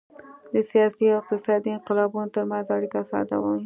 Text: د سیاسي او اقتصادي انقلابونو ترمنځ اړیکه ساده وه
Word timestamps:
د 0.53 0.55
سیاسي 0.71 1.05
او 1.09 1.17
اقتصادي 1.21 1.69
انقلابونو 1.73 2.33
ترمنځ 2.35 2.65
اړیکه 2.75 2.99
ساده 3.11 3.37
وه 3.43 3.53